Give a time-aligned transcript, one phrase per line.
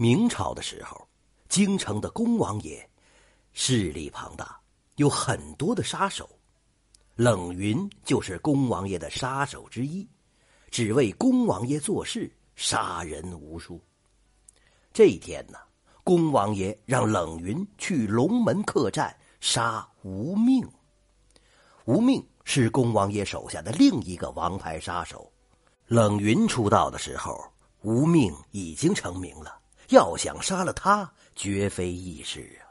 [0.00, 1.08] 明朝的时候，
[1.48, 2.88] 京城的恭王爷
[3.52, 4.56] 势力庞大，
[4.94, 6.30] 有很多的杀手。
[7.16, 10.08] 冷云就是恭王爷的杀手之一，
[10.70, 13.80] 只为恭王爷做事，杀人无数。
[14.92, 15.58] 这一天呢，
[16.04, 20.64] 恭王爷让冷云去龙门客栈杀无命。
[21.86, 25.28] 无命是恭王爷手下的另一个王牌杀手。
[25.88, 27.36] 冷云出道的时候，
[27.82, 29.57] 无命已经成名了。
[29.88, 32.68] 要想杀了他，绝非易事啊！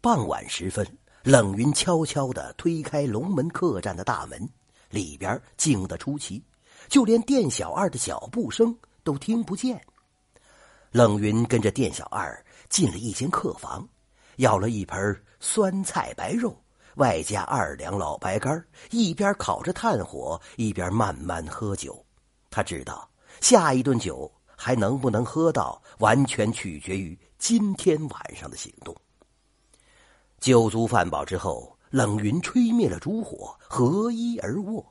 [0.00, 0.86] 傍晚时分，
[1.24, 4.48] 冷云悄悄的推开龙门客栈的大门，
[4.88, 6.42] 里边静得出奇，
[6.88, 9.84] 就连店小二的脚步声都听不见。
[10.92, 13.88] 冷云跟着店小二进了一间客房，
[14.36, 16.56] 要了一盆酸菜白肉，
[16.94, 22.04] 外加二两老白干，一边烤着炭火，一边慢慢喝酒。
[22.48, 24.30] 他知道下一顿酒。
[24.62, 28.94] 还能不能喝到，完全取决于今天晚上的行动。
[30.38, 34.84] 酒足饭饱之后，冷云吹灭了烛火，合衣而卧。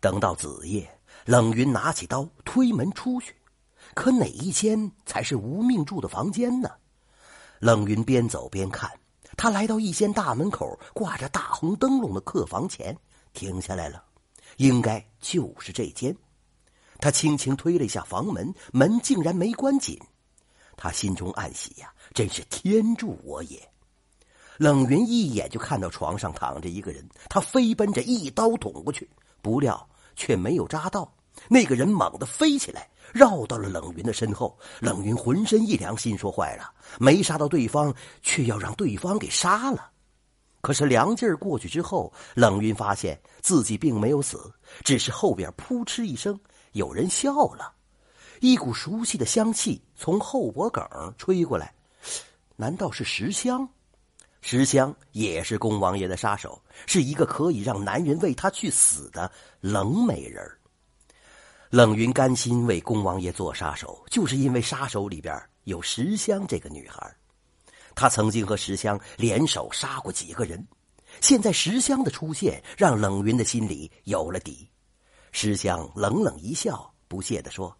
[0.00, 0.90] 等到子夜，
[1.26, 3.36] 冷云拿起刀推门出去，
[3.94, 6.70] 可哪一间才是无命住的房间呢？
[7.58, 8.90] 冷云边走边看，
[9.36, 12.96] 他来到一间大门口挂着大红灯笼的客房前，
[13.34, 14.02] 停下来了，
[14.56, 16.16] 应该就是这间。
[16.98, 19.98] 他轻轻推了一下房门，门竟然没关紧。
[20.76, 23.68] 他心中暗喜呀，真是天助我也！
[24.58, 29.08] 冷云一眼就看到床上躺着一个人，他飞奔着一刀捅过去，
[29.42, 31.12] 不料却没有扎到。
[31.48, 34.58] 那个人猛地飞起来，绕到了冷云的身后。
[34.80, 39.90] 冷云浑身一凉，心说坏了，没杀到对方，却要让对方给杀了。
[40.62, 46.38] 可是凉劲儿过去之后，冷云发现自己并没有死，只是后边扑哧一声。
[46.76, 47.72] 有人笑了，
[48.40, 50.84] 一股熟悉的香气从后脖梗
[51.16, 51.72] 吹过来，
[52.54, 53.66] 难道是石香？
[54.42, 60.46] 石香也是恭王爷的杀手，是一个可以让男人为他去死的冷美人
[61.70, 67.10] 冷云甘心为恭王爷做杀手，就是因为杀手里边有石香这个女孩。
[67.94, 70.62] 他曾经和石香联手杀过几个人，
[71.22, 74.68] 现在石香的出现让冷云的心里有了底。
[75.38, 77.76] 石香冷冷一笑，不屑地说：“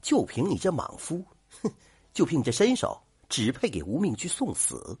[0.00, 1.22] 就凭你这莽夫，
[1.60, 1.70] 哼，
[2.14, 4.98] 就凭你这身手，只配给无命去送死。”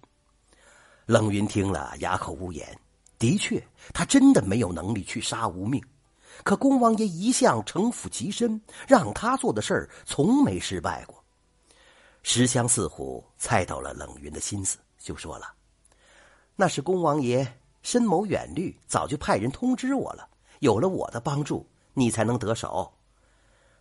[1.06, 2.78] 冷云听了，哑口无言。
[3.18, 5.82] 的确，他真的没有能力去杀无命。
[6.44, 11.24] 可恭王爷一向城府极深，让他做的事儿从没失败过。
[12.22, 15.54] 石香似乎猜到了冷云的心思，就说了
[16.54, 17.50] ：“那是恭王爷
[17.80, 20.28] 深谋远虑，早就派人通知我了。
[20.58, 21.66] 有了我的帮助。”
[21.98, 22.92] 你才能得手。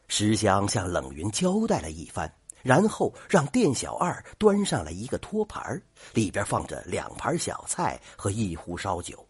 [0.08, 2.34] 石香向冷云交代了一番，
[2.64, 5.82] 然后让店小二端上来一个托盘，
[6.14, 9.24] 里边放着两盘小菜和一壶烧酒。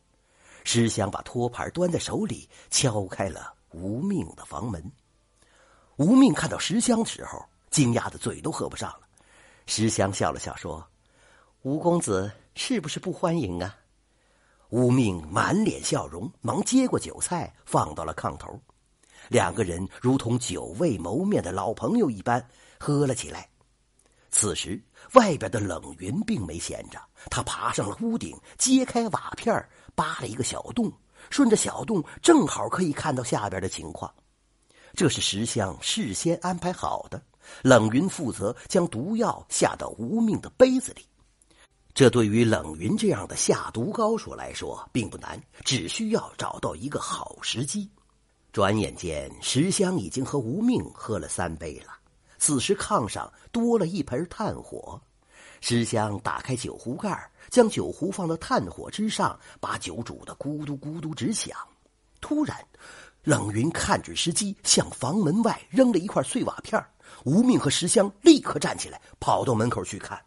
[0.63, 4.91] 石香把托盘端在手里，敲开了无命的房门。
[5.97, 9.01] 无命看到石香的时候，惊讶的嘴都合不上了。
[9.65, 10.85] 石香笑了笑说
[11.63, 13.75] ：“吴公子是不是不欢迎啊？”
[14.69, 18.59] 无命满脸笑容，忙接过酒菜，放到了炕头。
[19.29, 22.45] 两个人如同久未谋面的老朋友一般
[22.79, 23.49] 喝了起来。
[24.29, 24.79] 此时，
[25.13, 26.99] 外边的冷云并没闲着，
[27.29, 30.91] 他爬上了屋顶，揭开瓦片，扒了一个小洞，
[31.29, 34.13] 顺着小洞正好可以看到下边的情况。
[34.93, 37.21] 这是石香事先安排好的，
[37.63, 41.05] 冷云负责将毒药下到无命的杯子里。
[41.93, 47.89] 这对于冷云这样的下毒高手来说并不难，只需要找到一个好时机。
[48.52, 51.94] 转眼间，石香已经和无命喝了三杯了。
[52.40, 55.00] 此时，炕上多了一盆炭火。
[55.62, 61.56] 石香打开酒壶盖，将酒壶放到炭火之上，把酒煮得咕嘟咕嘟直响。
[62.22, 62.58] 突然，
[63.24, 66.84] 冷云看准时机，向房门外扔了一块碎瓦片。
[67.26, 70.20] 无命和石香立刻站起来，跑到门口去看。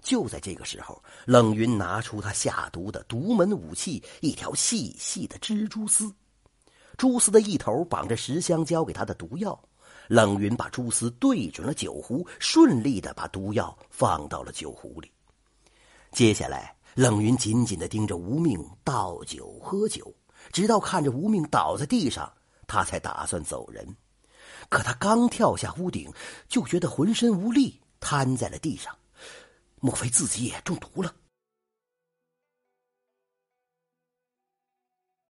[0.00, 6.12] 就在这个时候，冷云拿出他下毒的独门武器——一条细细的蜘蛛丝。
[6.96, 9.58] 蛛丝的一头绑着石香交给他的毒药，
[10.08, 15.10] 冷云把蛛丝对准了酒壶，顺利的把毒药放到了酒壶里。
[16.12, 20.14] 接下来，冷云紧紧的盯着无命倒酒喝酒，
[20.52, 22.30] 直到看着无命倒在地上，
[22.66, 23.96] 他才打算走人。
[24.68, 26.12] 可他刚跳下屋顶，
[26.48, 28.94] 就觉得浑身无力，瘫在了地上。
[29.80, 31.12] 莫非自己也中毒了？